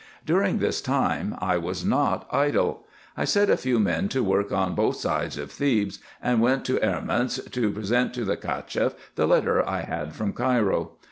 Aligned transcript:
During 0.25 0.57
this 0.57 0.81
time 0.81 1.35
I 1.37 1.57
was 1.57 1.85
not 1.85 2.27
idle. 2.31 2.87
I 3.15 3.23
set 3.23 3.51
a 3.51 3.55
few 3.55 3.79
men 3.79 4.09
to 4.09 4.23
work 4.23 4.51
on 4.51 4.73
both 4.73 4.95
sides 4.95 5.37
of 5.37 5.51
Thebes, 5.51 5.99
and 6.23 6.41
went 6.41 6.65
to 6.65 6.79
Erments 6.79 7.37
to 7.51 7.69
present 7.69 8.11
to 8.15 8.25
the 8.25 8.35
Cacheff 8.35 8.95
the 9.13 9.27
letter 9.27 9.63
I 9.69 9.81
had 9.81 10.15
from 10.15 10.33
Cairo. 10.33 10.93